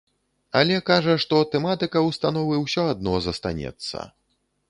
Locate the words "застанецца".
3.29-3.97